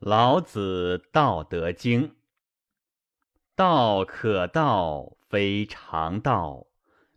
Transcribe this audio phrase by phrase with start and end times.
[0.00, 2.08] 老子《道德经》：
[3.54, 6.68] 道可道，非常道；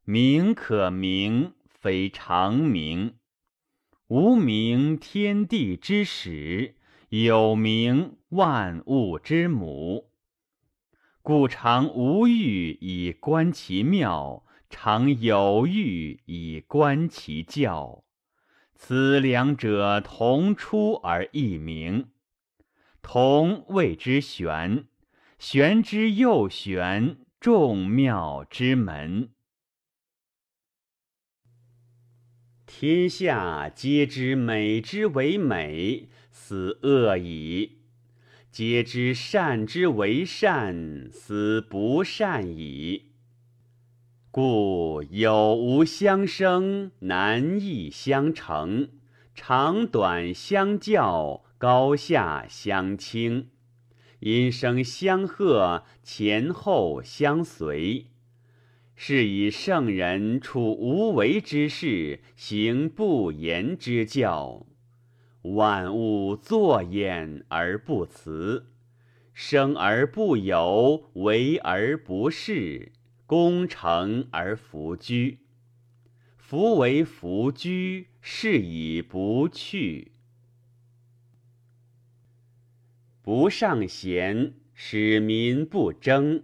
[0.03, 3.15] 名可名，非常名。
[4.07, 6.73] 无名，天地之始；
[7.07, 10.09] 有名，万物之母。
[11.21, 18.03] 故常无欲，以观其妙；常有欲，以观其教。
[18.75, 22.09] 此两者，同出而异名。
[23.03, 24.85] 同谓之玄，
[25.37, 29.29] 玄之又玄，众妙之门。
[32.65, 37.73] 天下皆知美之为美，斯恶已；
[38.49, 43.11] 皆知善之为善，斯不善已。
[44.31, 48.89] 故有无相生，难易相成，
[49.35, 51.43] 长短相较。
[51.63, 53.47] 高下相倾，
[54.19, 58.07] 音声相和，前后相随。
[58.97, 64.65] 是以圣人处无为之事，行不言之教。
[65.43, 68.65] 万物作焉而不辞，
[69.33, 72.89] 生而不有，为而不恃，
[73.25, 75.39] 功成而弗居。
[76.35, 80.11] 夫为弗居，是以不去。
[83.23, 86.41] 不尚贤，使民不争；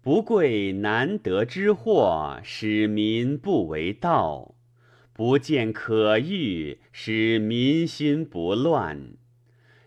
[0.00, 4.54] 不贵难得之货，使民不为盗；
[5.12, 9.14] 不见可欲，使民心不乱。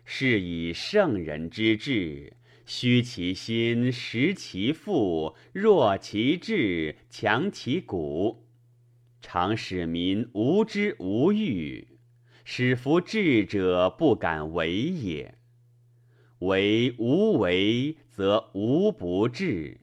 [0.03, 2.33] 是以圣人之治，
[2.65, 8.43] 虚其心，实其腹，弱其志，强其骨，
[9.21, 11.87] 常使民无知无欲，
[12.43, 15.38] 使夫智者不敢为也。
[16.39, 19.81] 为无为，则无不治。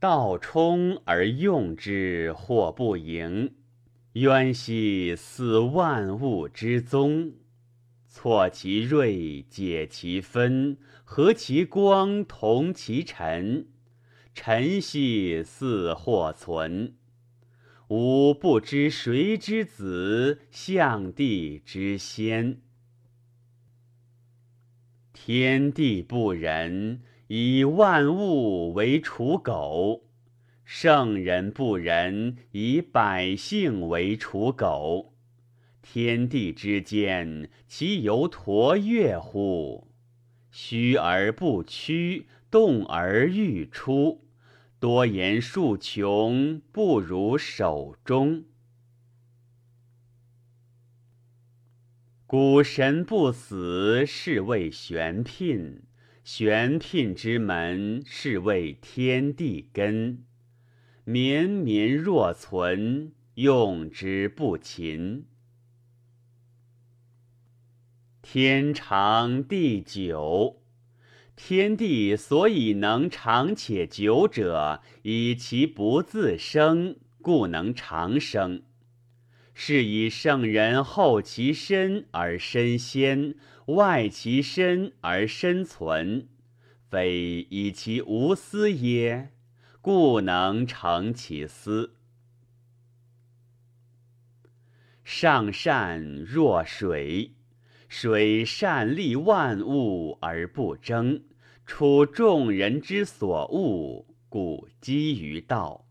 [0.00, 3.54] 道冲而用之，或不盈。
[4.14, 7.32] 渊兮，似万物之宗。
[8.08, 13.68] 错其锐，解其分，和其光，同其尘。
[14.34, 16.94] 尘兮，似或存。
[17.88, 22.61] 吾不知谁之子，象帝之先。
[25.24, 30.02] 天地不仁，以万物为刍狗；
[30.64, 35.12] 圣人不仁，以百姓为刍狗。
[35.80, 39.86] 天地之间，其犹橐越乎？
[40.50, 44.24] 虚而不屈，动而欲出。
[44.80, 48.42] 多言数穷，不如守中。
[52.32, 55.82] 古神不死，是谓玄牝；
[56.24, 60.24] 玄牝之门，是谓天地根。
[61.04, 65.26] 绵绵若存，用之不勤。
[68.22, 70.62] 天长地久，
[71.36, 78.62] 天地所以能长且久者，以其不自生，故能长生。
[79.54, 83.34] 是以圣人后其身而身先，
[83.66, 86.28] 外其身而身存，
[86.88, 89.30] 非以其无私耶？
[89.80, 91.96] 故能成其私。
[95.04, 97.32] 上善若水，
[97.88, 101.24] 水善利万物而不争，
[101.66, 105.81] 处众人之所恶，故几于道。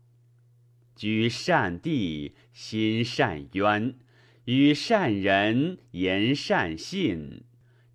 [0.94, 3.94] 居善地，心善渊；
[4.44, 7.44] 与善人，言善信；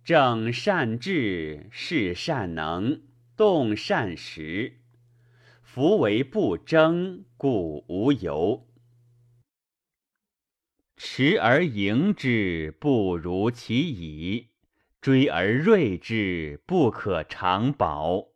[0.04, 3.00] 正善治，事善能，
[3.36, 4.80] 动善时。
[5.62, 8.66] 夫为不争，故无尤。
[10.96, 14.48] 持而盈之，不如其已；
[15.00, 18.28] 追而锐之，不可长保。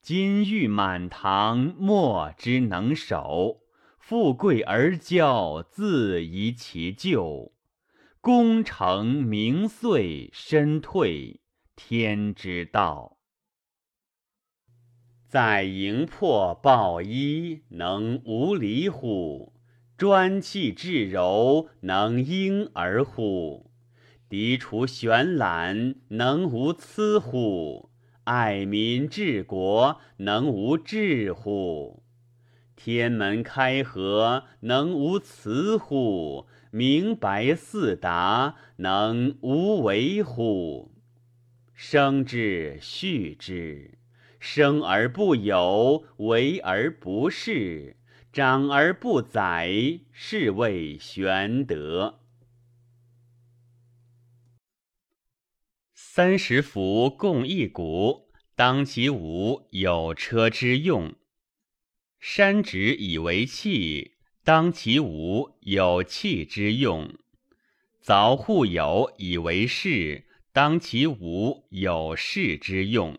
[0.00, 3.67] 金玉满堂，莫之能守。
[4.08, 7.52] 富贵而骄，自遗其咎；
[8.22, 11.42] 功成名遂，身退，
[11.76, 13.18] 天之道。
[15.28, 19.52] 在营破抱衣，能无离乎？
[19.98, 23.70] 专气致柔，能婴儿乎？
[24.30, 27.90] 涤除玄览，能无疵乎？
[28.24, 32.07] 爱民治国，能无智乎？
[32.78, 36.46] 天门开合，能无雌乎？
[36.70, 40.94] 明白四达，能无为乎？
[41.74, 43.98] 生之，畜之。
[44.38, 47.96] 生而不有，为而不恃，
[48.32, 52.20] 长而不宰，是谓玄德。
[55.96, 61.17] 三十辐共一毂，当其无，有车之用。
[62.20, 64.12] 山直以为器，
[64.42, 67.14] 当其无，有器之用；
[68.02, 73.18] 凿户有以为室，当其无，有室之用。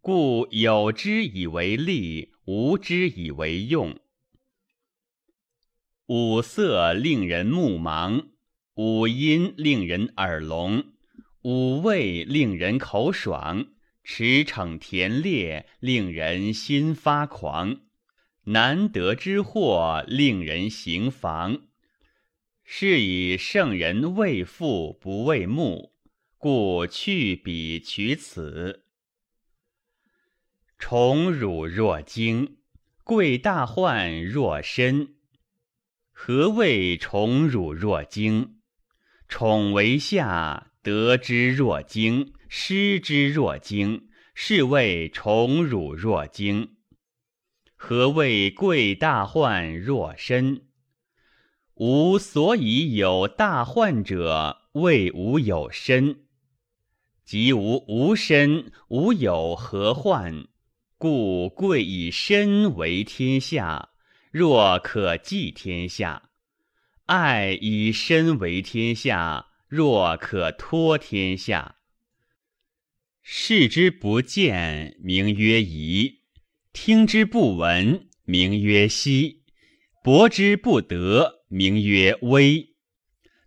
[0.00, 3.98] 故有之以为利，无之以为用。
[6.06, 8.26] 五色令人目盲，
[8.74, 10.84] 五音令人耳聋，
[11.42, 13.66] 五味令人口爽。
[14.02, 17.82] 驰骋田猎，令人心发狂；
[18.44, 21.68] 难得之货，令人行妨。
[22.64, 25.92] 是以圣人为父不为目，
[26.38, 28.84] 故去彼取此。
[30.78, 32.56] 宠辱若惊，
[33.04, 35.16] 贵大患若身。
[36.12, 38.60] 何谓宠辱若惊？
[39.28, 42.32] 宠为下，得之若惊。
[42.52, 46.70] 失之若惊，是谓宠辱若惊。
[47.76, 50.62] 何谓贵大患若身？
[51.74, 56.24] 吾所以有大患者，谓吾有身。
[57.24, 60.48] 即无无身，吾有何患？
[60.98, 63.90] 故贵以身为天下，
[64.32, 66.22] 若可寄天下；
[67.06, 71.76] 爱以身为天下，若可托天下。
[73.22, 76.20] 视之不见，名曰夷；
[76.72, 79.42] 听之不闻，名曰希；
[80.02, 82.70] 博之不得，名曰微。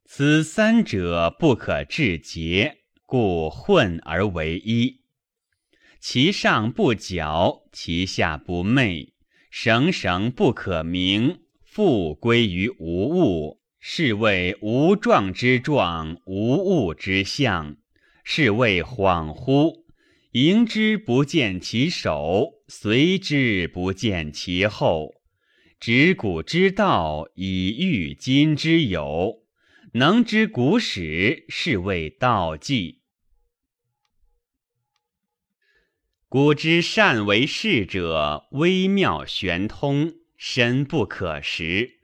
[0.05, 2.75] 此三者不可致诘，
[3.05, 5.01] 故混而为一。
[5.99, 9.13] 其上不矫，其下不昧，
[9.49, 17.77] 绳绳不可名，复归于无物，是谓无状之状，无物之象。
[18.23, 19.83] 是谓恍惚，
[20.31, 25.21] 迎之不见其首，随之不见其后。
[25.79, 29.43] 执古之道，以御今之有，
[29.95, 33.01] 能知古始，是谓道纪。
[36.29, 41.99] 古之善为士者，微妙玄通，深不可识。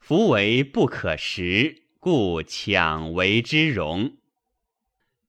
[0.00, 4.16] 夫为不可识，故强为之容。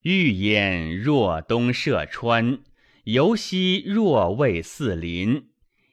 [0.04, 2.60] 欲焉若东涉川，
[3.06, 5.48] 犹兮若渭四邻。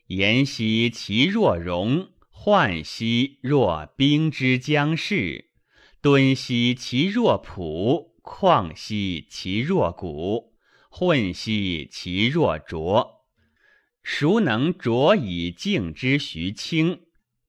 [0.08, 5.50] 言兮其若戎，涣兮若兵之将士。
[6.02, 10.54] 敦兮其若朴，旷兮其若谷，
[10.90, 13.20] 混兮其若浊。
[14.02, 17.02] 孰能浊以静之徐清？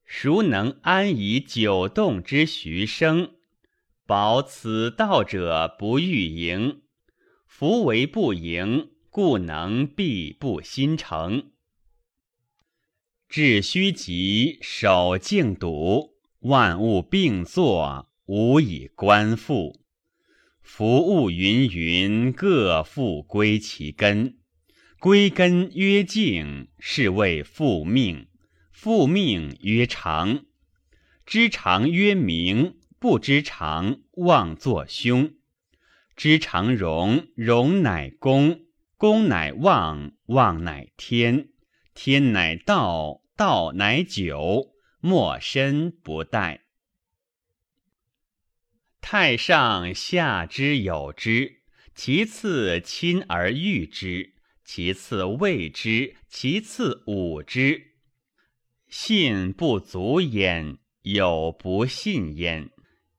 [0.06, 3.32] 孰能安以久动之徐生？
[4.06, 6.82] 保此道者不欲盈，
[7.46, 11.52] 夫为不盈，故能必不心诚。
[13.30, 19.80] 致虚极，守静笃，万物并作，无以观复。
[20.62, 24.38] 夫物芸芸，各复归其根。
[25.00, 28.28] 归根曰静，是谓复命。
[28.72, 30.46] 复命曰长，
[31.26, 32.81] 知常曰明。
[33.02, 35.32] 不知常，妄作凶；
[36.16, 38.66] 知常容，容乃公，
[38.96, 41.50] 公乃旺，旺乃天，
[41.96, 46.60] 天乃道，道乃久，莫身不殆。
[49.02, 51.64] 太上下之有之，
[51.96, 57.96] 其次亲而誉之，其次畏之，其次侮之。
[58.88, 62.70] 信不足焉，有不信焉。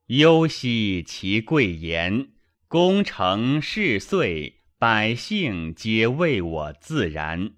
[0.07, 2.33] 忧兮其贵言，
[2.67, 7.53] 功成事遂，百姓皆为我自然。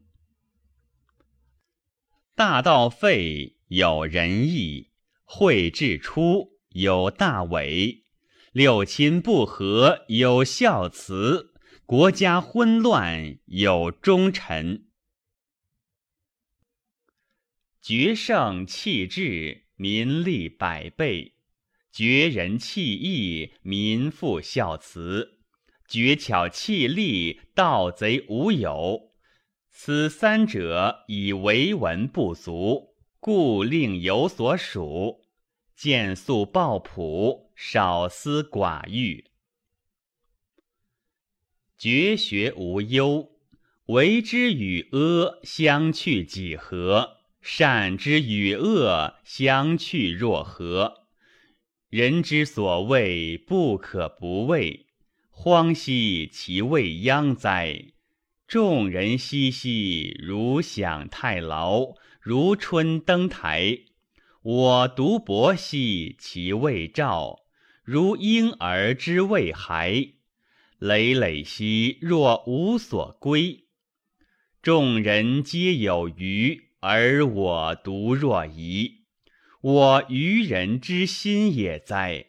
[2.35, 4.91] 大道废，有仁义；
[5.25, 8.05] 惠至出，有大伪；
[8.53, 11.55] 六亲不和，有孝慈；
[11.87, 14.89] 国家昏乱，有忠臣。
[17.81, 21.34] 决胜气质，民利百倍。
[21.95, 25.37] 绝人弃义，民复孝慈；
[25.87, 29.13] 绝巧弃利，盗贼无有。
[29.71, 35.23] 此三者以为文不足，故令有所属。
[35.77, 39.27] 见素抱朴，少思寡欲。
[41.79, 43.31] 绝学无忧，
[43.87, 47.19] 为之与阿相去几何？
[47.41, 51.04] 善之与恶相去若何？
[51.97, 54.87] 人之所谓不可不畏，
[55.31, 57.93] 荒兮其未央哉！
[58.49, 63.79] 众人熙熙，如享太牢，如春登台。
[64.43, 67.45] 我独泊兮其未兆，
[67.85, 70.15] 如婴儿之未孩。
[70.81, 73.67] 累累兮若无所归。
[74.61, 76.61] 众人皆有余。
[76.81, 79.04] 而我独若遗，
[79.65, 82.27] 我愚人之心也哉！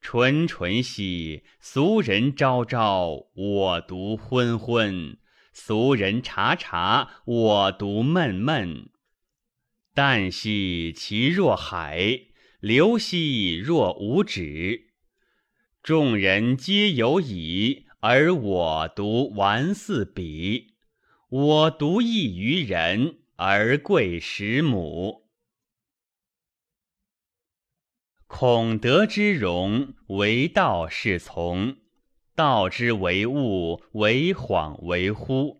[0.00, 5.18] 纯纯兮，俗人昭昭，我独昏昏；
[5.52, 8.90] 俗人察察，我独闷闷。
[9.94, 12.22] 淡兮其若海，
[12.58, 14.88] 流兮若无止。
[15.80, 20.74] 众人皆有矣，而我独顽似彼。
[21.28, 23.18] 我独异于人。
[23.36, 25.21] 而贵十母，
[28.34, 31.76] 孔德之容，为道是从；
[32.34, 35.58] 道之为物，为恍为惚。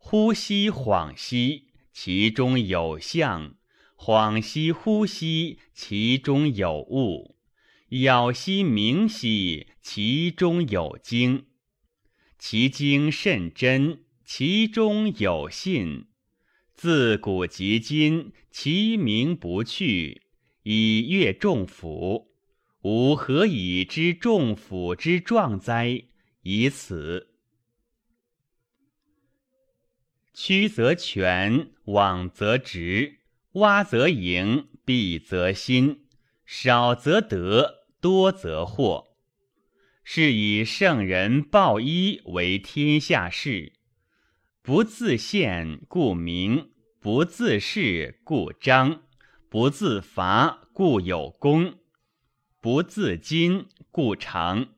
[0.00, 3.54] 惚兮恍兮，其中有象；
[3.96, 7.36] 恍兮惚兮，其中有物。
[7.90, 11.46] 杳兮明兮，其中有精。
[12.40, 16.06] 其精甚真，其中有信。
[16.74, 20.23] 自古及今，其名不去，
[20.64, 22.32] 以阅众甫。
[22.82, 26.04] 吾何以知众甫之壮哉？
[26.42, 27.28] 以此。
[30.34, 33.20] 曲则全，枉则直，
[33.52, 36.06] 洼则盈，敝则新。
[36.44, 39.14] 少则得，多则惑。
[40.02, 43.74] 是以圣人抱一为天下事。
[44.60, 49.03] 不自见，故明；不自是，故彰；
[49.54, 51.74] 不自伐，故有功；
[52.60, 54.74] 不自矜，故长。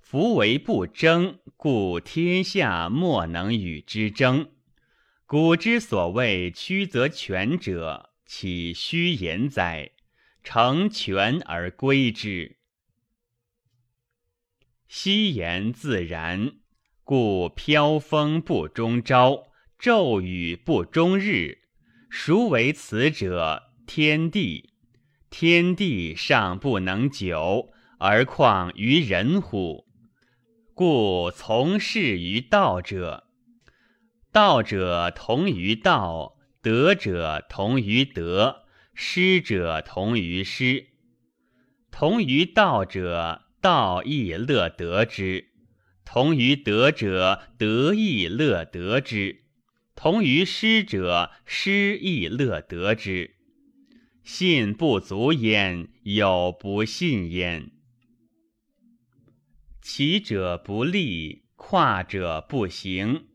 [0.00, 4.52] 夫为不争，故天下莫能与之争。
[5.26, 9.90] 古之所谓曲则全者，岂虚言哉？
[10.42, 12.56] 成全而归之。
[14.88, 16.54] 昔言自然。
[17.04, 21.64] 故飘风不终朝，骤雨不终日。
[22.08, 23.66] 孰为此者？
[23.92, 24.70] 天地。
[25.30, 29.84] 天地尚不能久，而况于人乎？
[30.74, 33.24] 故从事于道者，
[34.30, 38.62] 道者同于道，德者同于德，
[38.94, 40.86] 失者同于失。
[41.90, 45.48] 同于道者，道亦乐得之。
[46.04, 49.40] 同于德者，德亦乐得之；
[49.96, 53.39] 同于失者，失亦乐得之。
[54.22, 57.70] 信不足焉，有不信焉。
[59.80, 63.26] 起者不立，跨者不行，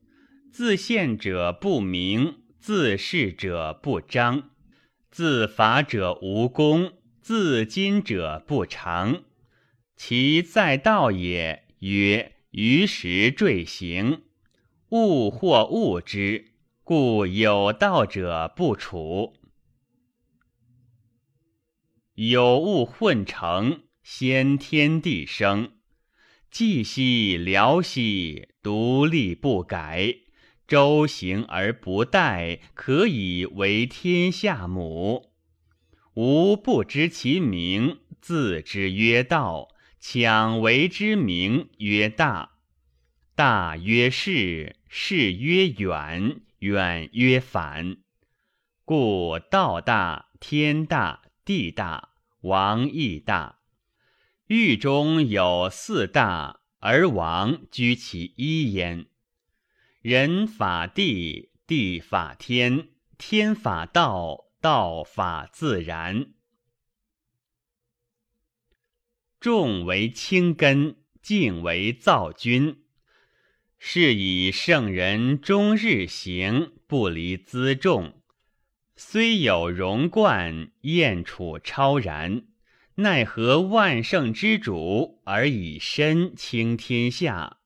[0.51, 4.51] 自见者不明，自是者不彰，
[5.09, 9.23] 自伐者无功，自矜者不长。
[9.95, 12.33] 其在道也，曰。
[12.51, 14.21] 于时坠行，
[14.91, 16.53] 物或物之，
[16.85, 19.33] 故有道者不处。
[22.15, 25.73] 有物混成，先天地生。
[26.49, 30.15] 寂兮寥兮，独立不改，
[30.65, 35.33] 周行而不殆，可以为天下母。
[36.13, 39.67] 吾不知其名，自之曰道。
[39.99, 42.51] 强为之名曰大，
[43.35, 47.97] 大曰是，是曰远，远曰反。
[48.85, 53.59] 故道大，天大，地大，王亦大。
[54.47, 59.05] 狱中有四大，而王居其一焉。
[60.01, 66.33] 人法地，地法天，天法道，道法自然。
[69.39, 72.83] 重为轻根，静为躁君。
[73.77, 78.23] 是以圣人终日行，不离辎重。
[78.97, 82.43] 虽有荣冠，燕处超然，
[82.95, 87.57] 奈何万圣之主而以身轻天下？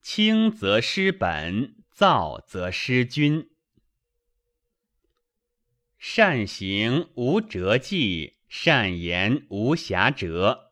[0.00, 3.50] 轻则失本，躁则失君。
[5.98, 10.68] 善行无辙迹，善言无瑕谪。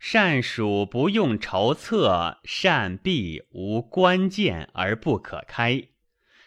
[0.00, 5.88] 善属不用筹策，善闭无关键而不可开，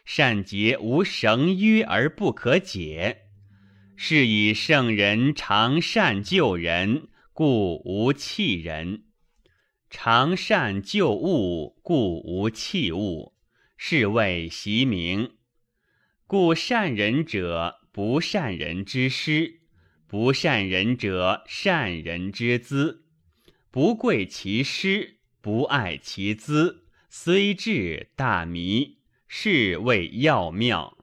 [0.04, 3.22] 善结无绳约而不可解。
[3.96, 9.04] 是以圣人常善救人，故无弃人；
[9.90, 13.34] 常善救物，故无弃物。
[13.78, 15.32] 是谓习名。
[16.26, 19.60] 故善人者，不善人之师；
[20.08, 23.06] 不善人者，善人之资。
[23.70, 29.00] 不贵其师，不爱其资，虽智大迷，
[29.36, 30.96] 是谓要妙。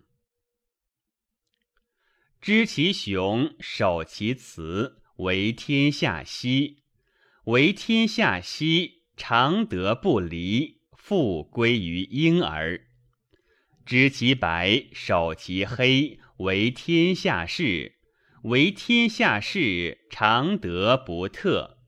[2.41, 6.85] 知其雄，守其雌，为天下溪。
[7.47, 12.87] 为天下溪，常德不离，复归于婴儿。
[13.85, 17.99] 知其白，守其黑，为天下事。
[18.45, 21.79] 为天下事，常德不特，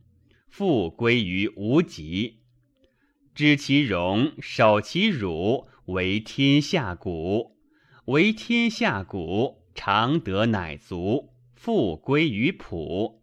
[0.50, 2.41] 复归于无极。
[3.34, 7.56] 知其荣，守其辱，为天下谷。
[8.06, 9.62] 为天下谷。
[9.74, 13.22] 常德乃足，复归于朴。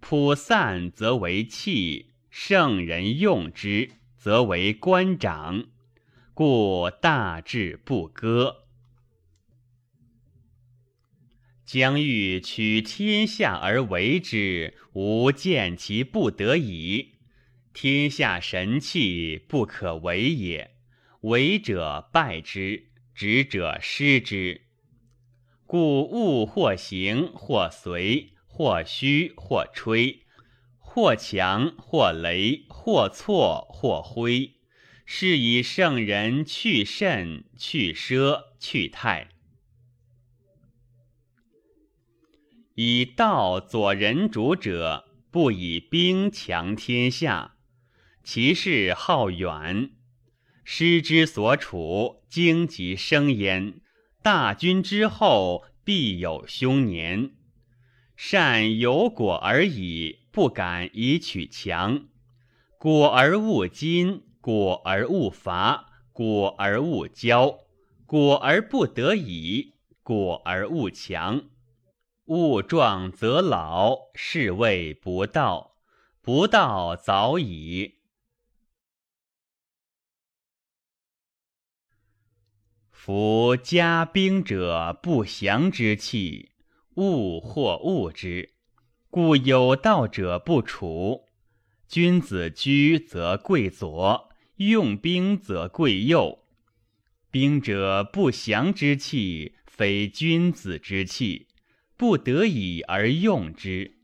[0.00, 5.66] 朴散则为器，圣人用之，则为官长。
[6.32, 8.64] 故大智不割。
[11.66, 17.17] 将欲取天下而为之，吾见其不得已。
[17.72, 20.72] 天下神器，不可为也。
[21.22, 24.62] 为者败之，执者失之。
[25.66, 30.24] 故物或行或随，或虚或吹，
[30.78, 34.54] 或强或雷，或错或灰。
[35.04, 39.28] 是以圣人去甚，去奢，去泰。
[42.74, 47.56] 以道佐人主者，不以兵强天下。
[48.30, 49.92] 其事好远，
[50.62, 53.80] 师之所处，荆棘生焉。
[54.22, 57.30] 大军之后必有凶年，
[58.18, 62.04] 善有果而已，不敢以取强。
[62.76, 67.60] 果而勿矜，果而勿伐，果而勿骄，
[68.04, 71.44] 果而不得已，果而勿强。
[72.26, 75.76] 物壮则老，是谓不道。
[76.20, 77.94] 不道早已。
[83.08, 86.50] 夫加兵者，不祥之气，
[86.96, 88.50] 物或物之，
[89.08, 91.24] 故有道者不处。
[91.88, 96.40] 君子居则贵左，用兵则贵右。
[97.30, 101.46] 兵者，不祥之气，非君子之气，
[101.96, 103.96] 不得已而用之。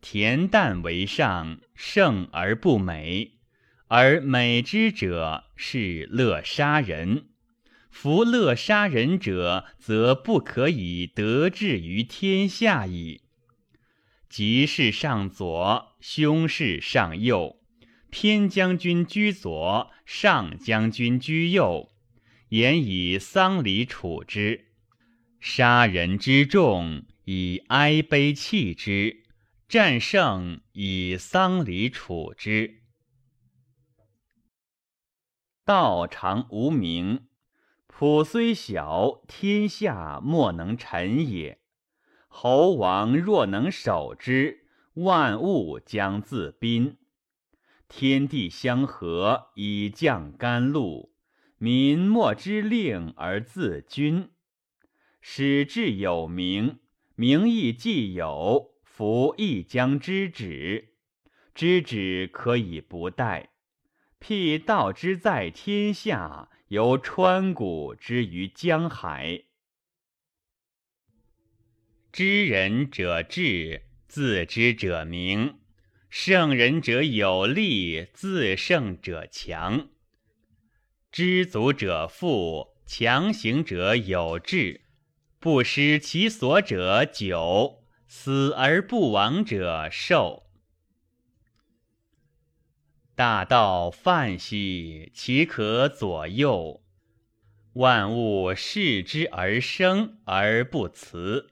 [0.00, 3.32] 恬淡为上，胜而不美，
[3.88, 7.26] 而美之者是乐杀人。
[7.92, 13.20] 夫乐杀人者，则不可以得志于天下矣。
[14.30, 17.60] 吉事上左，凶事上右，
[18.10, 21.92] 偏将军居左，上将军居右，
[22.48, 24.72] 言以丧礼处之。
[25.38, 29.22] 杀人之众，以哀悲弃之；
[29.68, 32.80] 战胜，以丧礼处之。
[35.64, 37.26] 道常无名。
[38.02, 41.60] 朴虽小，天下莫能臣也。
[42.26, 46.96] 侯王若能守之，万物将自宾。
[47.86, 51.12] 天地相合，以降甘露；
[51.58, 54.30] 民莫之令而自君。
[55.20, 56.80] 使至有名，
[57.14, 60.96] 名亦既有，夫亦将知止。
[61.54, 63.50] 知止可以不殆。
[64.18, 66.48] 辟道之在天下。
[66.72, 69.42] 由川谷之于江海，
[72.10, 75.58] 知人者智，自知者明；
[76.08, 79.90] 胜人者有力，自胜者强。
[81.10, 84.80] 知足者富，强行者有志，
[85.38, 90.41] 不失其所者久，死而不亡者寿。
[93.14, 96.80] 大道泛兮，其可左右？
[97.74, 101.50] 万物视之而生而不辞，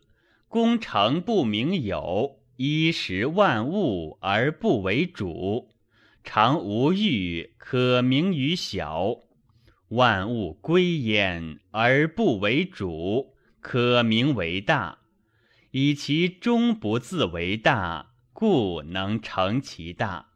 [0.49, 5.69] 功成不名有，衣食万物而不为主。
[6.25, 9.17] 常无欲，可名于小。
[9.89, 15.01] 万物归焉而不为主，可名为大。
[15.73, 20.30] 以其终不自为大，故能成其大。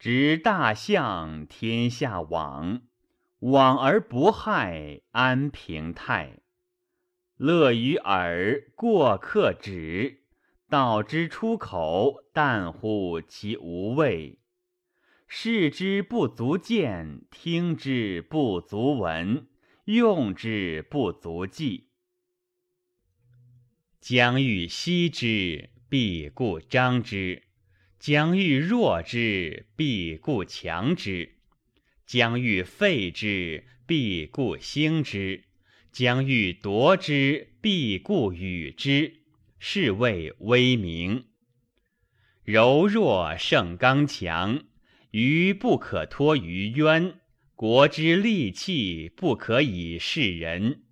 [0.00, 2.80] 执大象，天下往，
[3.40, 6.38] 往而不害，安平泰。
[7.36, 10.22] 乐于耳，过客止。
[10.70, 14.38] 道之出口，淡乎其无味。
[15.28, 19.48] 视之不足见，听之不足闻，
[19.84, 21.90] 用之不足记。
[24.00, 27.42] 将欲息之，必固张之；
[28.00, 31.32] 将欲弱之，必固强之；
[32.06, 35.42] 将欲废之，必固兴之；
[35.92, 39.16] 将欲夺之，必固与之。
[39.58, 41.26] 是谓威名。
[42.42, 44.64] 柔弱胜刚强，
[45.10, 47.20] 愚不可托于渊。
[47.54, 50.84] 国之利器，不可以示人。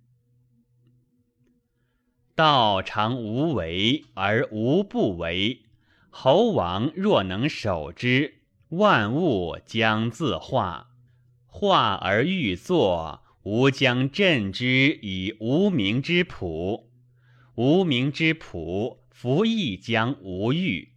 [2.35, 5.63] 道常无为而无不为。
[6.09, 10.87] 侯王若能守之，万物将自化。
[11.45, 16.91] 化而欲作，吾将镇之以无名之朴。
[17.55, 20.93] 无名之朴，夫亦将无欲；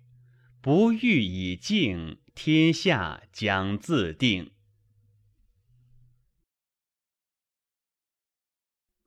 [0.61, 4.53] 不欲以静，天下将自定。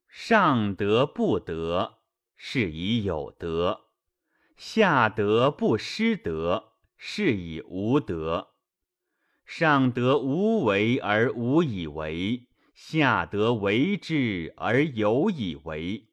[0.10, 2.00] 上德不德，
[2.36, 3.85] 是以有德；
[4.56, 8.52] 下德不失德，是以无德。
[9.46, 16.08] 上德无为而无以为，下德为之而有以为。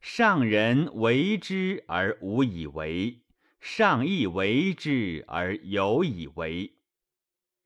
[0.00, 3.22] 上人为之而无以为，
[3.60, 6.76] 上义为之而有以为。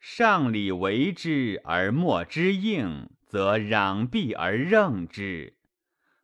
[0.01, 5.57] 上礼为之而莫之应，则攘臂而任之。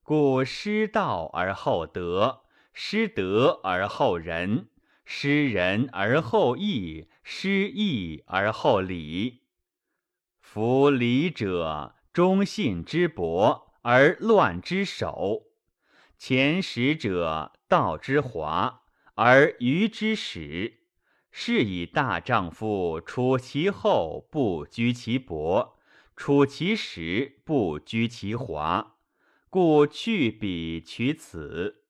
[0.03, 2.46] 故失道而后德，
[2.79, 4.69] 失德而后仁，
[5.07, 9.45] 失仁而后义，失义而后礼。
[10.41, 15.45] 夫礼者，忠信之薄而乱之首。
[16.19, 18.83] 前识者道之华，
[19.15, 20.81] 而愚之始。
[21.31, 25.79] 是以大丈夫处其厚，不居其薄；
[26.15, 28.99] 处其实，不居其华。
[29.49, 31.86] 故去彼取此。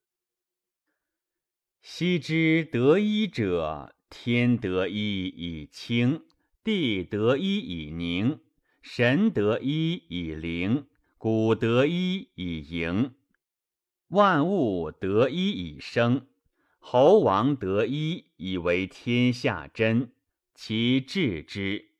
[1.88, 6.24] 昔之得一者，天得一以清，
[6.64, 8.40] 地得一以宁，
[8.82, 13.14] 神得一以灵，谷得一以盈。
[14.08, 16.26] 万物得一以生，
[16.80, 20.10] 侯王得一以为天下真，
[20.56, 21.90] 其治之。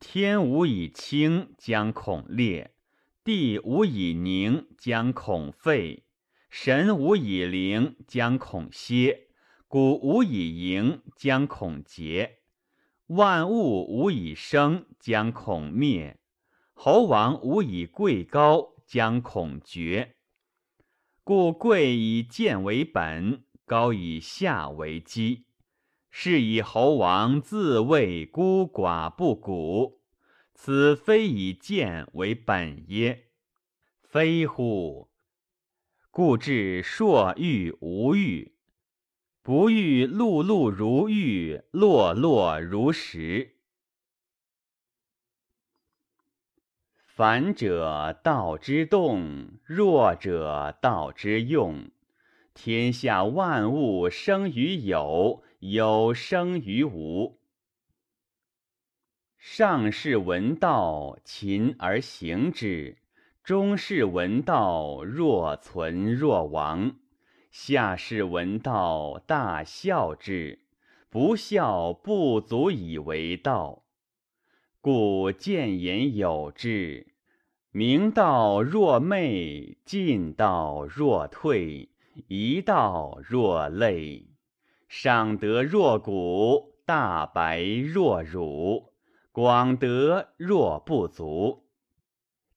[0.00, 2.70] 天无以清，将恐裂；
[3.22, 6.02] 地无以宁，将恐废；
[6.54, 9.28] 神无以灵，将恐歇；
[9.68, 12.40] 谷无以盈，将恐竭；
[13.06, 16.18] 万物无以生，将恐灭；
[16.74, 20.16] 侯王无以贵高，将恐绝。
[21.24, 25.46] 故贵以贱为本，高以下为基。
[26.10, 30.02] 是以侯王自谓孤寡不古，
[30.52, 33.30] 此非以贱为本耶？
[34.02, 35.08] 非乎？
[36.14, 38.52] 故至朔欲无欲，
[39.42, 43.56] 不欲碌碌如玉，落落如石。
[47.06, 51.90] 凡者，道之动；弱者，道之用。
[52.52, 57.40] 天下万物生于有，有生于无。
[59.38, 62.98] 上士闻道，勤而行之；
[63.44, 66.92] 中士闻道，若存若亡；
[67.50, 70.60] 下士闻道，大笑之。
[71.10, 73.82] 不笑，不足以为道。
[74.80, 77.08] 故见言有之。
[77.72, 81.88] 明道若昧，进道若退，
[82.28, 84.28] 一道若累。
[84.88, 88.92] 上德若谷，大白若辱，
[89.32, 91.61] 广德若不足。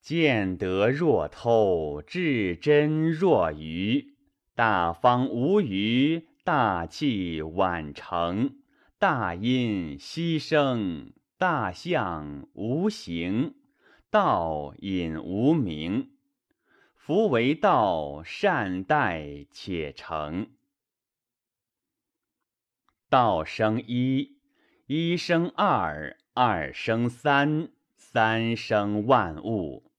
[0.06, 4.14] 见德若偷，至真若愚。
[4.54, 8.56] 大方无余，大器晚成，
[9.00, 13.56] 大音希声，大象无形。
[14.12, 16.12] 道隐无名，
[16.94, 20.52] 夫为道，善待且成。
[23.10, 24.38] 道生一，
[24.86, 29.95] 一生二，二生三，三生万物。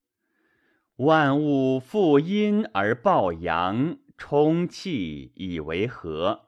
[0.97, 6.47] 万物负阴而抱阳，充气以为和。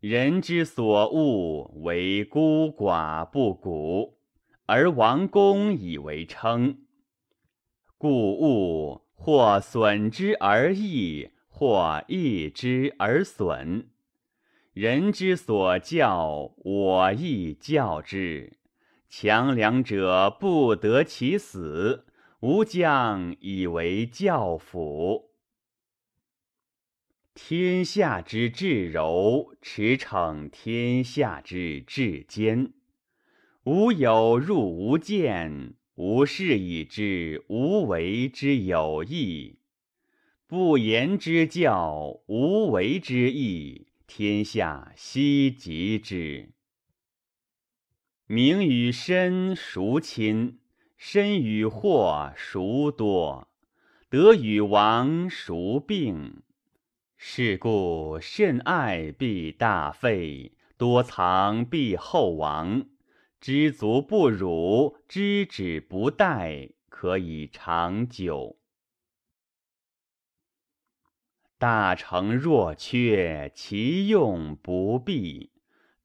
[0.00, 4.18] 人之所恶，为孤寡不古，
[4.66, 6.78] 而王公以为称。
[7.96, 13.88] 故物或损之而益，或益之而损。
[14.72, 18.54] 人之所教，我亦教之。
[19.08, 22.06] 强梁者不得其死。
[22.40, 25.30] 吾将以为教辅。
[27.34, 32.72] 天下之至柔，驰骋天下之至坚。
[33.64, 39.58] 吾有入无间，吾事以知无为之有益。
[40.46, 46.52] 不言之教，无为之义，天下希及之。
[48.24, 50.59] 名与身孰亲？
[51.02, 53.48] 身与祸孰多？
[54.10, 56.42] 德与亡孰病？
[57.16, 62.86] 是故甚爱必大费，多藏必厚亡。
[63.40, 68.58] 知足不辱，知止不殆，可以长久。
[71.56, 75.50] 大成若缺，其用不弊；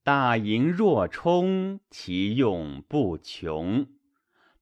[0.03, 3.85] 大盈若冲，其用不穷。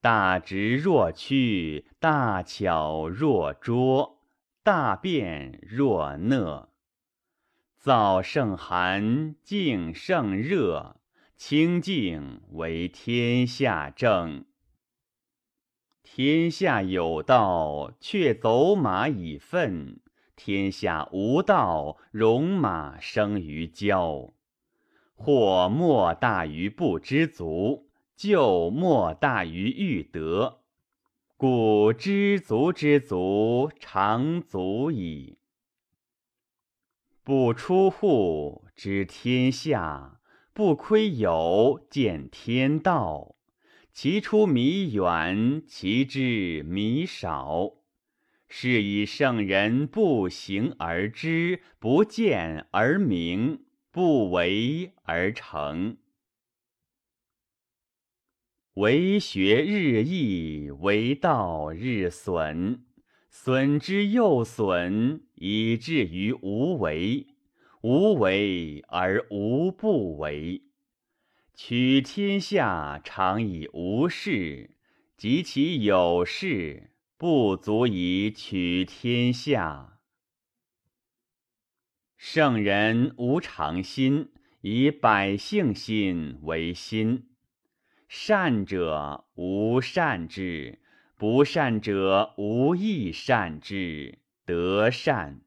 [0.03, 4.19] 大直若屈，大巧若拙，
[4.61, 6.67] 大辩若讷。
[7.81, 10.97] 燥胜寒，静胜热，
[11.37, 14.43] 清静为天下正。
[16.03, 20.01] 天下有道，却走马以粪；
[20.35, 24.33] 天下无道，戎马生于郊。
[25.15, 27.92] 或莫大于不知足。
[28.15, 30.61] 就莫大于欲得，
[31.35, 35.37] 故知足之足，常足矣。
[37.23, 40.19] 不出户，知天下；
[40.53, 43.35] 不窥牖，见天道。
[43.91, 47.73] 其出弥远，其知弥少。
[48.47, 55.97] 是以圣人不行而知，不见而明，不为而成。
[58.75, 62.83] 为学日益，为道日损，
[63.29, 67.27] 损之又损，以至于无为。
[67.81, 70.63] 无为而无不为。
[71.53, 74.77] 取天下常以无事，
[75.17, 79.99] 及其有事，不足以取天下。
[82.17, 84.31] 圣人无常心，
[84.61, 87.32] 以百姓心为心。
[88.07, 90.79] 善者无善之，
[91.17, 95.39] 不善者无亦善之，得善；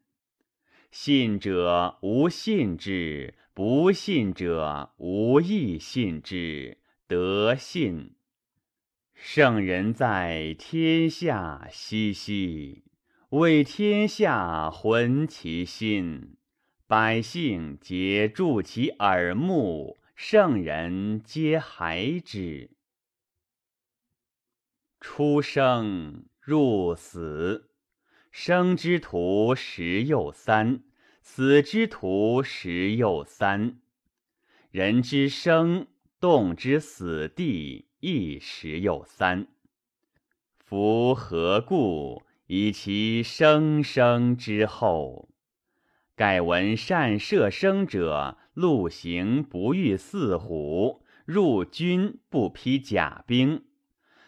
[0.90, 8.14] 信者无信之，不信者无亦信之，得信。
[9.14, 12.85] 圣人在天下熙熙，
[13.31, 16.37] 为天下浑其心，
[16.87, 19.99] 百姓皆助其耳目。
[20.16, 22.70] 圣人皆孩之。
[24.98, 27.68] 出生入死，
[28.33, 30.83] 生之徒十又三，
[31.20, 33.79] 死之徒十又三。
[34.70, 35.87] 人之生，
[36.18, 39.46] 动之死地亦十又三。
[40.57, 42.22] 夫何故？
[42.46, 45.29] 以其生生之后。
[46.14, 53.66] 盖闻善射生者，陆行不遇四虎；入军不披甲兵。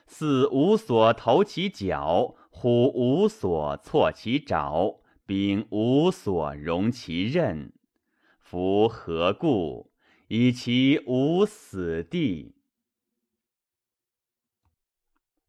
[0.07, 7.73] 四无所投其脚，虎无所挫其爪，兵无所容其刃。
[8.39, 9.91] 夫何故？
[10.27, 12.55] 以其无死地。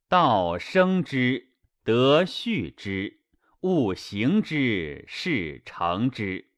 [0.08, 1.50] 道生之，
[1.84, 3.20] 德畜之。
[3.60, 6.49] 物行之，事成之。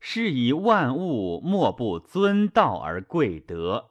[0.00, 3.90] 是以万物莫不尊道而贵德。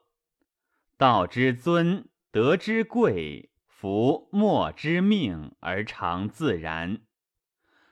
[0.98, 7.02] 道之尊，德之贵，夫莫之命而常自然。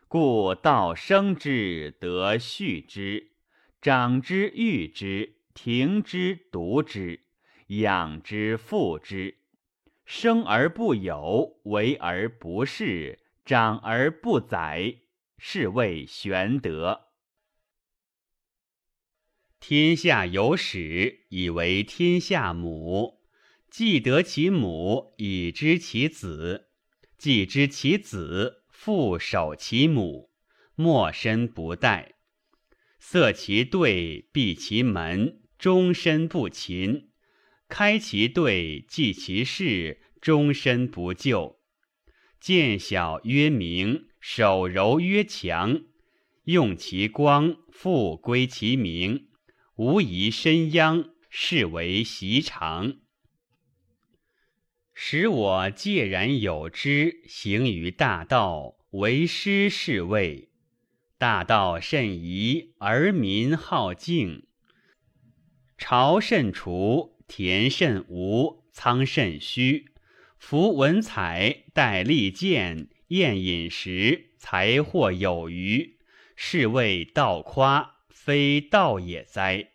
[0.08, 3.32] 故道生之，德畜之，
[3.82, 7.22] 长之育之，庭之独之，
[7.68, 9.38] 养之覆之。
[10.06, 13.20] 生而不有，为而不恃。
[13.46, 14.96] 长而不宰，
[15.38, 17.07] 是谓玄德。
[19.60, 23.20] 天下有始，以为天下母；
[23.70, 26.68] 既得其母，以知其子；
[27.18, 30.30] 既知其子，复守其母，
[30.76, 32.12] 莫身不殆。
[33.00, 37.10] 塞其兑，闭其门，终身不勤；
[37.68, 41.60] 开其兑，济其事，终身不救。
[42.40, 45.82] 见小曰明，手柔曰强。
[46.44, 49.27] 用其光，复归其明，
[49.78, 52.96] 无疑身殃，是为习常。
[54.92, 60.50] 使我介然有之，行于大道，为师是谓。
[61.20, 64.48] 大道甚夷，而民好径。
[65.78, 69.92] 朝甚除，田甚无，仓甚虚。
[70.40, 76.00] 夫文采，戴利剑，宴饮食，财货有余。
[76.36, 77.97] 是谓道夸，
[78.28, 79.70] 非道也哉？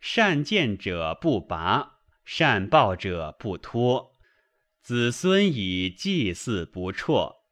[0.00, 4.16] 善见者不拔，善报者不脱。
[4.80, 7.42] 子孙以祭祀不辍。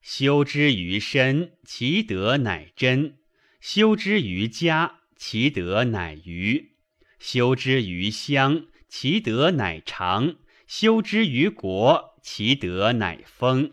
[0.00, 3.16] 修之于身，其德乃真；
[3.60, 6.76] 修之于家，其德乃余；
[7.18, 10.36] 修之于乡，其德乃长；
[10.68, 13.72] 修之于国，其德乃丰。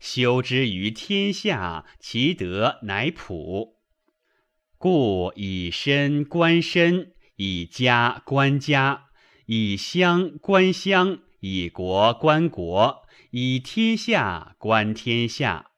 [0.00, 3.80] 修之于天下，其德乃普。
[4.82, 9.10] 故以身观身，以家观家，
[9.46, 15.70] 以乡观乡，以国观国，以天下观天下。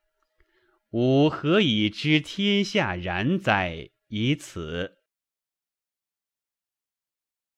[0.92, 3.90] 吾何以知天下然哉？
[4.08, 4.96] 以此。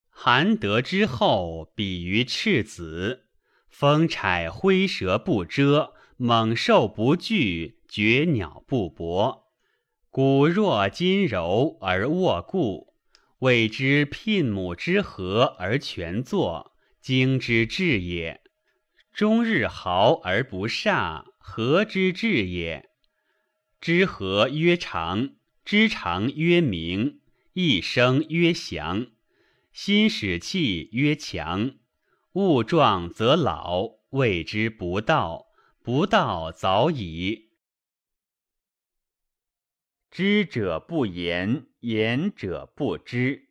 [0.09, 3.29] 韩德之后，比于赤子，
[3.69, 5.95] 风采挥蛇不遮。
[6.17, 9.46] 猛兽不惧，绝鸟不搏。
[10.17, 12.95] 骨若筋柔而握固，
[13.41, 18.41] 谓之牝母之和而全作，精之至也。
[19.13, 22.89] 终日豪而不煞，和之至也。
[23.79, 25.35] 知和曰长，
[25.67, 27.21] 知长曰明，
[27.53, 29.09] 一生曰祥，
[29.75, 31.73] 心使气曰强。
[32.33, 35.49] 物壮则老，谓之不道。
[35.83, 37.46] 不道早已。
[40.11, 43.49] 知者不言，言者不知。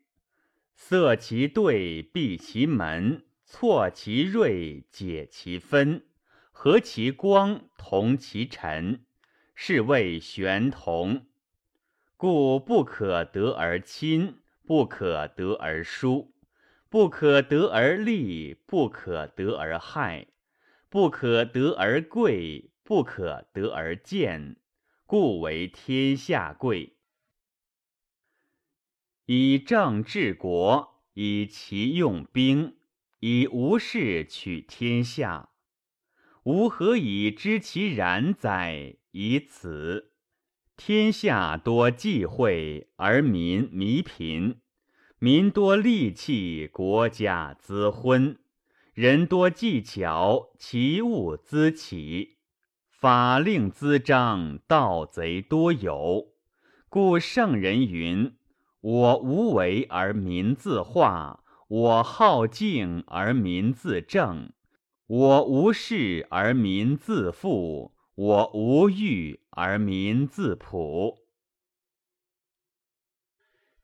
[0.74, 6.04] 塞其兑，闭其门，错其锐，解其分，
[6.52, 9.06] 和其光，同其尘，
[9.54, 11.28] 是谓玄同。
[12.18, 16.34] 故不可得而亲，不可得而疏，
[16.90, 20.28] 不可得而利，不可得而害。
[20.90, 24.56] 不可得而贵，不可得而贱，
[25.06, 26.98] 故为天下贵。
[29.28, 32.76] 以政治国，以其用兵，
[33.20, 35.50] 以无事取天下。
[36.44, 38.98] 吾何以知其然哉？
[39.12, 40.14] 以此。
[40.78, 44.56] 天下多忌讳，而民弥贫；
[45.20, 48.38] 民多利器，国家滋昏。
[48.94, 52.35] 人多技巧，其物滋起；
[53.06, 56.34] 法令滋章，盗贼多有。
[56.90, 58.36] 故圣人云
[58.82, 64.52] ：“我无为而民自化，我好静而民自正，
[65.06, 71.20] 我无事而民自富，我无欲而民自朴。”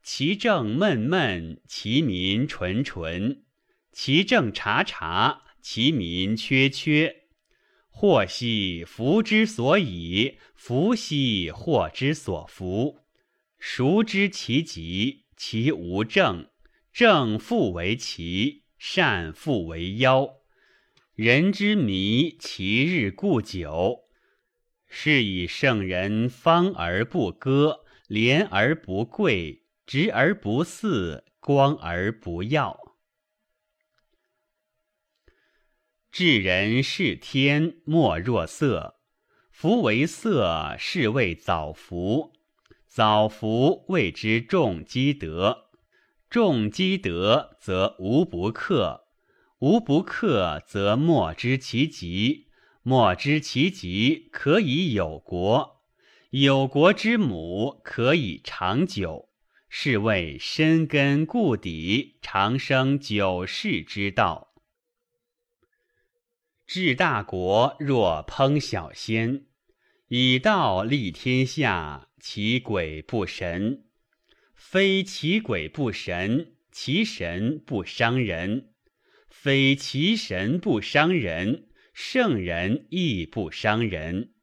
[0.01, 3.43] 其政闷闷，其民淳淳。
[3.91, 7.20] 其政察察，其民缺缺。
[7.93, 12.97] 祸兮福之所倚，福兮祸之所伏。
[13.59, 15.25] 孰知其极？
[15.37, 16.49] 其无正。
[16.91, 20.27] 正复为奇，善复为妖。
[21.13, 24.05] 人之迷，其日固久。
[24.87, 32.80] 是以圣人方而不割，廉而不贵，直而不肆，光而不耀。
[36.11, 38.97] 治人是天，莫若色。
[39.49, 42.33] 夫为色，是谓早福。
[42.85, 45.69] 早福谓之重积德。
[46.29, 49.03] 重积德，则无不克；
[49.59, 52.47] 无不克，则莫知其极。
[52.83, 55.81] 莫知其极，可以有国。
[56.31, 59.29] 有国之母，可以长久。
[59.69, 64.50] 是谓深根固底，长生久视之道。
[66.73, 69.43] 治大国若烹小鲜，
[70.07, 73.81] 以道立天下，其鬼不神；
[74.55, 78.69] 非其鬼不神，其神不伤人；
[79.27, 84.33] 非其神不伤人，圣人亦不伤人。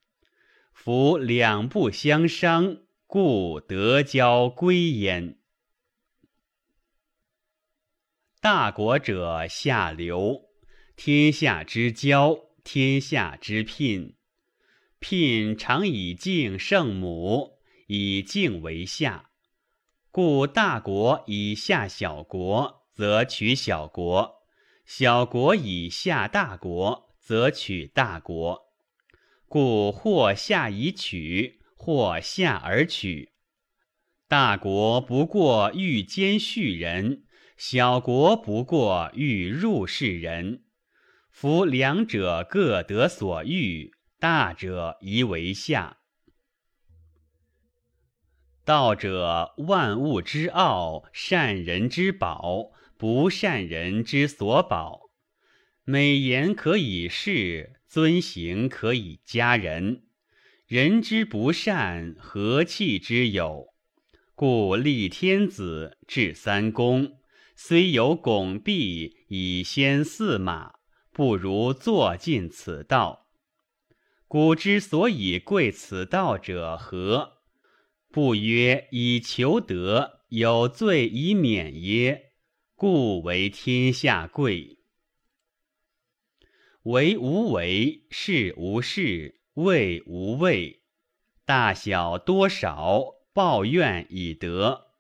[0.74, 5.39] 夫两不相伤，故得交归焉。
[8.43, 10.47] 大国者下流，
[11.01, 14.16] 天下之交，天下之聘。
[14.99, 19.30] 聘常以敬圣母，以敬为下。
[20.11, 24.42] 故大国以下小国，则取小国；
[24.84, 28.64] 小国以下大国，则取大国。
[29.46, 33.34] 故或下以取，或下而取。
[34.26, 37.22] 大国不过欲兼畜人，
[37.57, 40.64] 小国不过欲入室人。
[41.41, 43.93] 夫两者各得所欲。
[44.18, 45.99] 大者宜为下。
[48.64, 55.11] 道者，万物之奥，善人之宝，不善人之所宝。
[55.84, 60.03] 美言可以世，尊行可以加人。
[60.66, 63.68] 人之不善，何气之有？
[64.34, 67.12] 故立天子，制三公，
[67.55, 70.72] 虽有拱璧以先驷马，
[71.18, 73.26] 不如坐尽此道。
[74.28, 77.38] 古之所以贵此道者何？
[78.12, 82.34] 不曰以求得，有罪以免耶？
[82.76, 84.78] 故为天下贵。
[86.84, 90.82] 为无为，事无事，位无畏，
[91.44, 94.92] 大小多少，抱怨以得。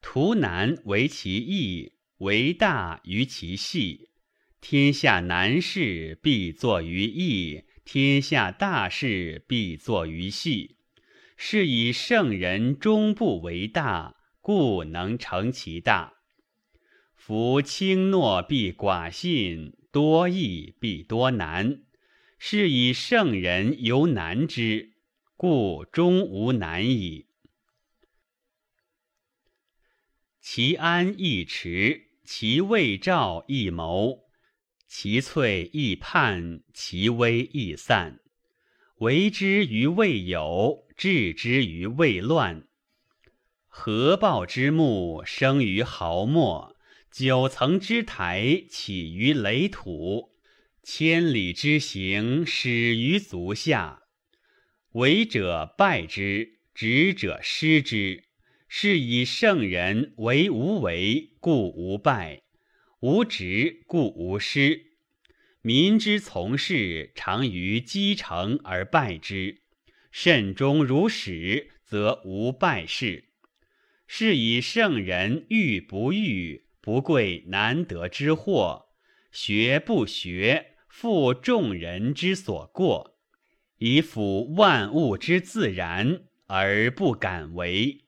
[0.00, 4.07] 图难为其易，为大于其细。
[4.60, 7.64] 天下难事，必作于易。
[7.84, 10.76] 天下大事必作于细，
[11.38, 16.18] 是以圣人终不为大，故能成其大。
[17.14, 21.80] 夫轻诺必寡信，多易必多难，
[22.38, 24.92] 是以圣人犹难之，
[25.34, 27.28] 故终无难矣。
[30.42, 34.27] 其安易持，其未兆易谋。
[34.88, 38.20] 其脆易叛，其微易散。
[39.00, 42.66] 为之于未有，治之于未乱。
[43.68, 46.74] 合抱之木，生于毫末；
[47.12, 50.30] 九层之台，起于垒土；
[50.82, 54.04] 千里之行，始于足下。
[54.92, 58.24] 为者败之，执者失之。
[58.66, 62.42] 是以圣人为无为，故无败。
[63.00, 64.94] 无执故无失，
[65.62, 69.62] 民之从事常于积成而败之，
[70.10, 73.28] 慎终如始，则无败事。
[74.08, 78.88] 是以圣人欲不欲，不贵难得之货；
[79.30, 83.16] 学不学，负众人之所过，
[83.76, 88.07] 以辅万物之自然，而不敢为。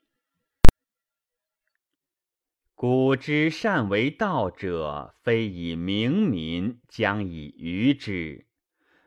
[2.81, 8.47] 古之善为道者，非以明民，将以愚之。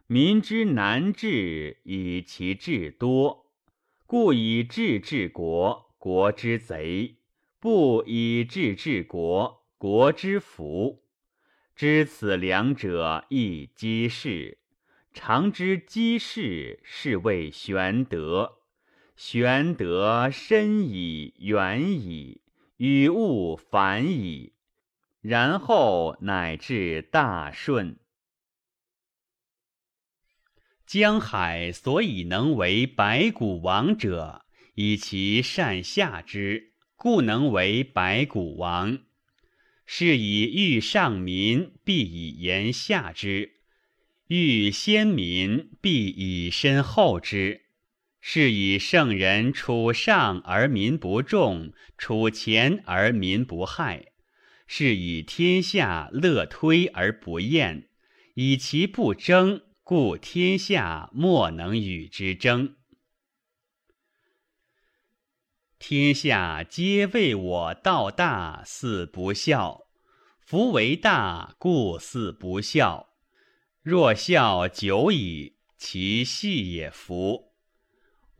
[0.05, 3.47] 民之难治，以其智多；
[4.05, 7.15] 故以智治国，国之贼；
[7.59, 11.01] 不以智治国，国之福。
[11.75, 14.59] 知此两者，亦稽事。
[15.15, 18.59] 常知稽事，是谓玄德。
[19.15, 22.42] 玄德深矣，远矣。
[22.77, 24.53] 与物反矣，
[25.21, 27.97] 然后乃至大顺。
[30.85, 34.45] 江海所以能为百谷王者，
[34.75, 38.99] 以其善下之，故能为百谷王。
[39.85, 43.53] 是以欲上民，必以言下之；
[44.27, 47.62] 欲先民，必以身后之。
[48.25, 54.13] 是以圣人处上而民不重，处前而民不害。
[54.65, 57.89] 是以天下乐推而不厌，
[58.35, 62.77] 以其不争，故天下莫能与之争。
[65.77, 69.81] 天下皆谓我道大，似不孝。
[70.39, 73.09] 夫为大，故似不孝。
[73.81, 77.52] 若孝久矣，其细也夫。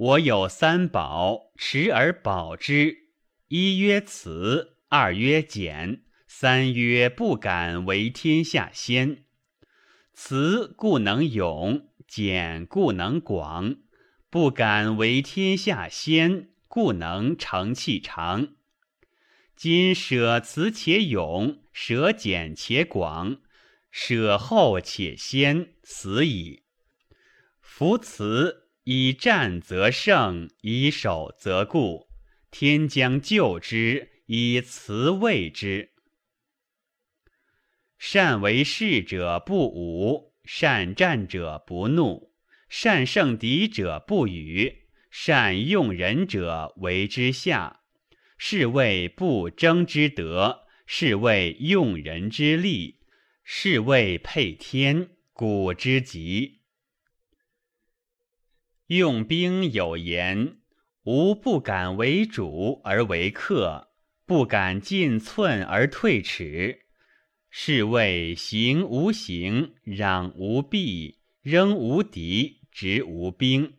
[0.03, 3.07] 我有三宝，持而保之：
[3.47, 9.23] 一曰慈，二曰俭，三曰不敢为天下先。
[10.13, 13.77] 慈故能勇，俭故能广，
[14.29, 18.55] 不敢为天下先，故能成器长。
[19.55, 23.37] 今舍慈且勇，舍俭且广，
[23.89, 26.63] 舍后且先，死矣。
[27.61, 32.07] 夫辞以战则胜，以守则固。
[32.51, 35.91] 天将救之，以辞卫之。
[37.97, 42.33] 善为士者不武，善战者不怒，
[42.67, 47.79] 善胜敌者不语，善用人者为之下。
[48.37, 52.99] 是谓不争之德，是谓用人之力，
[53.43, 56.62] 是谓配天古之极。
[58.87, 60.57] 用兵有言：
[61.03, 63.89] 吾不敢为主而为客，
[64.25, 66.81] 不敢进寸而退尺。
[67.49, 73.75] 是谓行无形，攘无弊，仍无敌，执无兵。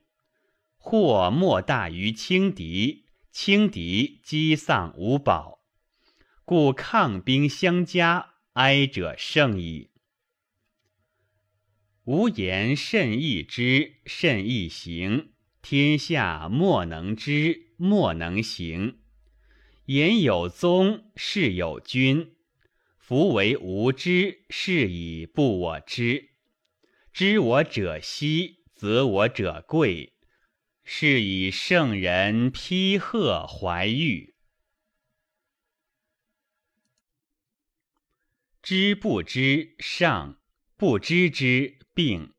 [0.76, 5.61] 祸莫大于轻敌，轻敌积丧无宝。
[6.44, 9.90] 故抗兵相加，哀者胜矣。
[12.05, 15.32] 无言甚易知，甚易行。
[15.62, 18.98] 天下莫能知，莫能行。
[19.86, 22.36] 言有宗，事有君。
[22.98, 26.30] 夫为无知，是以不我知；
[27.11, 30.12] 知我者希，则我者贵。
[30.82, 34.34] 是以圣人披贺怀玉。
[38.61, 40.38] 知不知，上；
[40.76, 42.32] 不知之，病。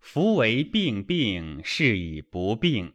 [0.00, 2.94] 夫为病病，是以不病。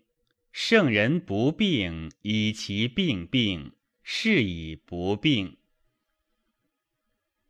[0.52, 3.74] 圣人不病，以其病病，
[4.04, 5.58] 是以不病。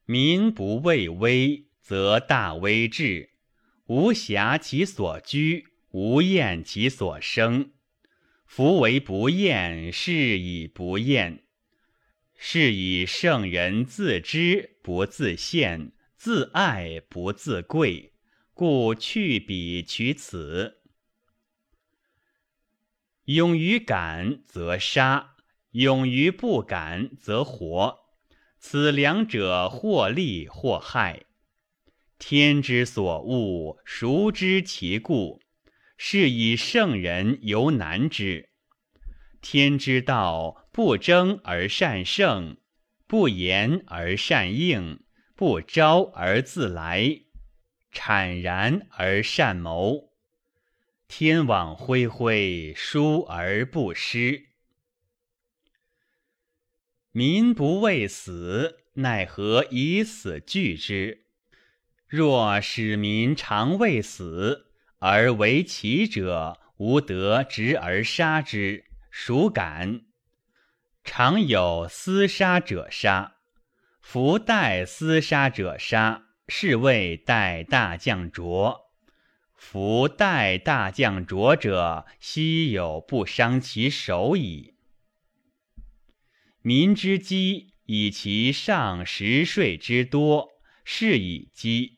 [0.05, 3.29] 民不畏威，则大威至；
[3.87, 7.71] 无暇其所居，无厌其所生。
[8.45, 11.43] 夫为不厌，是以不厌。
[12.37, 18.13] 是以圣人自知不自见，自爱不自贵，
[18.57, 20.81] 故去彼取此。
[23.25, 25.35] 勇于敢则杀，
[25.73, 27.99] 勇于不敢则活。
[28.57, 31.25] 此两者，或利或害。
[32.17, 35.39] 天之所恶，孰知其故？
[35.95, 38.49] 是以圣人犹难之。
[39.39, 42.57] 天之道，不争而善胜，
[43.05, 45.03] 不言而善应，
[45.35, 47.21] 不招而自来，
[47.99, 50.11] 坦然而善谋。
[51.07, 54.49] 天网恢恢，疏而不失。
[57.11, 61.25] 民不畏死，奈何以死惧之？
[62.07, 64.67] 若使民常畏死，
[64.99, 70.01] 而为其者无得执而杀之，孰敢？
[71.03, 73.37] 常有厮杀者杀，
[73.99, 78.87] 夫待厮杀者杀，是谓待大将浊。
[79.55, 84.75] 夫待大将浊者，悉有不伤其手矣。
[86.61, 90.49] 民之饥，以其上食税之多，
[90.85, 91.97] 是以饥；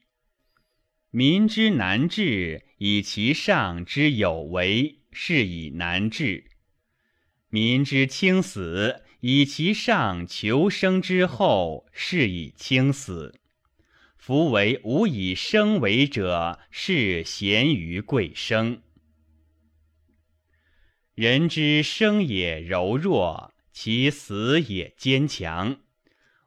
[1.11, 6.45] 民之难治，以其上之有为，是以难治；
[7.49, 13.39] 民之轻死，以其上求生之后，是以轻死。
[14.29, 18.83] 夫为无以生为者，是贤于贵生。
[21.15, 23.51] 人之生也柔弱。
[23.71, 25.79] 其死也坚强，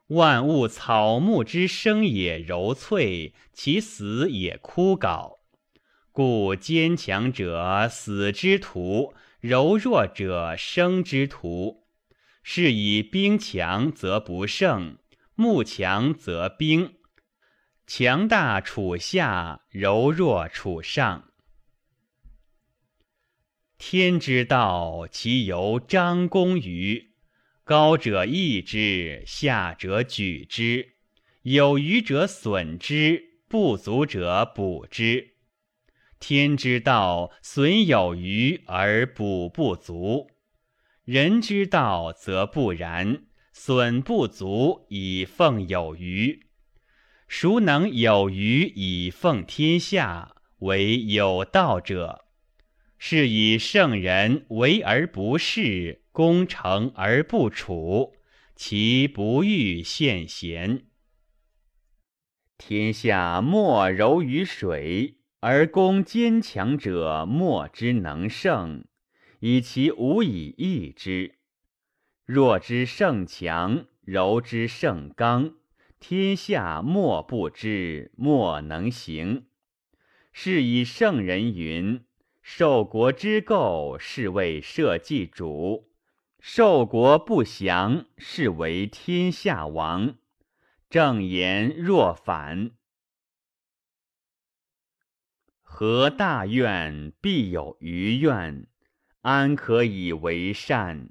[0.07, 5.41] 万物草木之生也柔脆，其死也枯槁。
[6.13, 11.83] 故坚强者死之徒，柔弱者生之徒。
[12.45, 14.99] 是以兵强则不胜，
[15.35, 16.95] 木强则兵。
[17.87, 21.31] 强大处下，柔弱处上。
[23.77, 27.11] 天之道，其由张弓于。
[27.65, 30.95] 高者抑之，下者举之；
[31.43, 35.35] 有余者损之，不足者补之。
[36.19, 40.29] 天之道，损有余而补不足；
[41.05, 46.47] 人之道则不然，损不足以奉有余。
[47.35, 50.37] 孰能有余以奉天下？
[50.59, 52.27] 为有道者。
[52.99, 58.17] 是以圣人为而不恃，功成而不处，
[58.55, 60.85] 其不欲献贤。
[62.59, 68.85] 天下莫柔于水，而攻坚强者莫之能胜，
[69.41, 71.39] 以其无以易之。
[72.27, 75.55] 弱之胜强，柔之胜刚，
[76.03, 79.47] 天下莫不知，莫能行。
[80.33, 82.05] 是以圣人云
[82.43, 85.87] ：“受国之垢，是为社稷主；
[86.41, 90.17] 受国不祥，是为天下王。”
[90.91, 92.73] 正言若反。
[95.63, 98.67] 何大怨，必有余怨，
[99.21, 101.11] 安可以为善？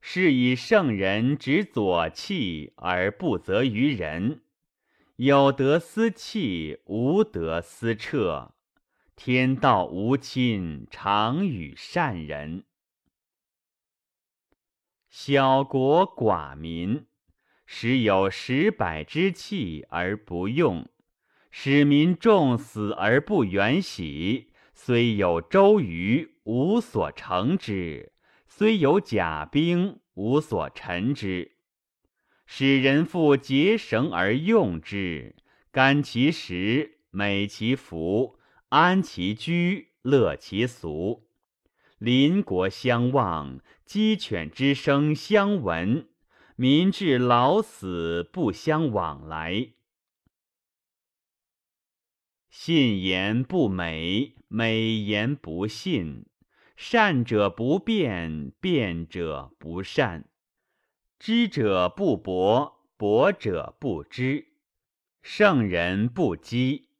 [0.00, 4.42] 是以圣人执左契而不责于人。
[5.16, 8.54] 有德思气，无德思彻。
[9.16, 12.64] 天道无亲，常与善人。
[15.08, 17.06] 小国寡民，
[17.64, 20.86] 时有十百之器而不用，
[21.50, 24.52] 使民众死而不远徙。
[24.74, 28.12] 虽有周瑜，无所成之；
[28.58, 31.58] 虽有甲兵，无所陈之。
[32.46, 35.36] 使人复结绳而用之，
[35.70, 38.38] 甘其食，美其服，
[38.70, 41.28] 安其居，乐其俗。
[41.98, 46.08] 邻国相望，鸡犬之声相闻，
[46.56, 49.72] 民至老死不相往来。
[52.48, 56.24] 信言不美，美言不信。
[56.76, 60.28] 善者不辩，辩者不善。
[61.18, 64.48] 知者不博，博者不知。
[65.22, 66.90] 圣人不积，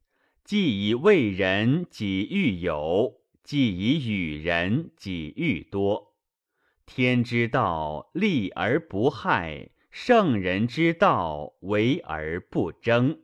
[0.43, 6.15] 既以为人，己欲有；既以与人，己欲多。
[6.87, 13.21] 天之道，利而不害；圣人之道，为而不争。